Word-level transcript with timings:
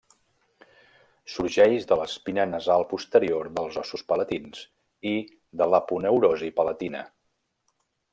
Sorgeix 1.33 1.83
de 1.91 1.97
l'espina 1.99 2.45
nasal 2.53 2.85
posterior 2.93 3.49
dels 3.59 3.77
ossos 3.83 4.05
palatins 4.13 4.63
i 5.11 5.15
de 5.61 5.69
l'aponeurosi 5.75 6.51
palatina. 6.61 7.05